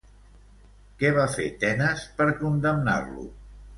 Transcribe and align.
Què 1.03 1.11
va 1.17 1.27
fer 1.35 1.47
Tenes 1.65 2.07
per 2.21 2.27
condemnar-lo? 2.43 3.29